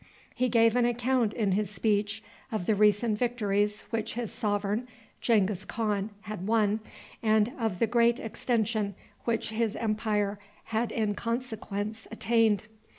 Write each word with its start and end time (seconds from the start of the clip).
He 0.33 0.49
gave 0.49 0.75
an 0.75 0.85
account 0.85 1.31
in 1.31 1.51
his 1.51 1.69
speech 1.69 2.23
of 2.51 2.65
the 2.65 2.73
recent 2.73 3.19
victories 3.19 3.83
which 3.91 4.15
his 4.15 4.31
sovereign, 4.31 4.87
Genghis 5.21 5.63
Khan, 5.63 6.09
had 6.21 6.47
won, 6.47 6.79
and 7.21 7.53
of 7.59 7.77
the 7.77 7.85
great 7.85 8.19
extension 8.19 8.95
which 9.25 9.51
his 9.51 9.75
empire 9.75 10.39
had 10.63 10.91
in 10.91 11.13
consequence 11.13 12.07
attained. 12.09 12.63